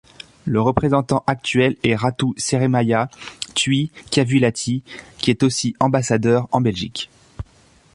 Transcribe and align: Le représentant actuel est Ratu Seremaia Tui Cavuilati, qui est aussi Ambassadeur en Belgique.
Le 0.45 0.59
représentant 0.59 1.23
actuel 1.27 1.77
est 1.83 1.95
Ratu 1.95 2.25
Seremaia 2.35 3.07
Tui 3.53 3.91
Cavuilati, 4.09 4.81
qui 5.19 5.29
est 5.29 5.43
aussi 5.43 5.75
Ambassadeur 5.79 6.49
en 6.51 6.59
Belgique. 6.59 7.11